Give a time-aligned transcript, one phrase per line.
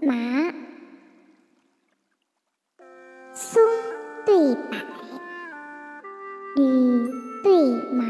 [0.00, 0.54] 麻。
[3.34, 3.62] 松
[4.26, 4.76] 对柏，
[6.56, 6.60] 吕
[7.42, 8.04] 对麻，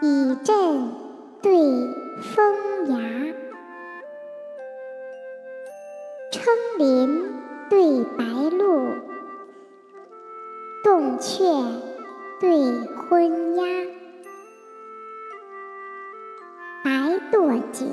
[0.00, 0.54] 以阵
[1.42, 1.52] 对
[2.22, 3.34] 风崖，
[6.32, 7.22] 称林
[7.68, 8.96] 对白鹭，
[10.82, 11.44] 洞雀
[12.40, 12.48] 对
[12.96, 13.64] 昏鸦，
[16.82, 16.90] 白
[17.30, 17.84] 堕酒，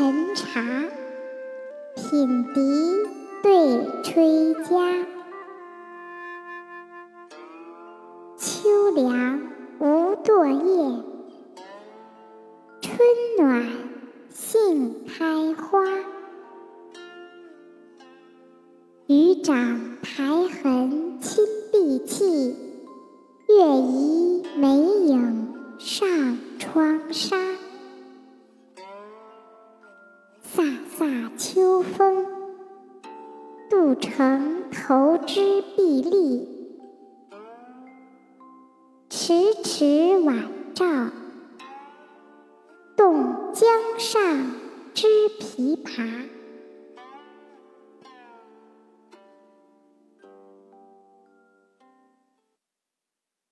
[0.00, 0.62] 碧沉茶，
[1.94, 2.60] 品笛。
[3.42, 5.04] 对吹笳，
[8.38, 9.40] 秋凉
[9.78, 11.04] 无堕叶，
[12.80, 12.98] 春
[13.38, 13.66] 暖
[14.30, 15.84] 杏开花。
[19.06, 22.56] 渔掌苔痕侵碧砌，
[23.48, 27.49] 月移梅影上窗纱。
[30.60, 32.26] 飒飒秋风。
[33.70, 36.46] 渡城头之碧立，
[39.08, 40.84] 迟迟晚照，
[42.94, 44.50] 动江上
[44.92, 45.06] 之
[45.38, 46.26] 琵琶。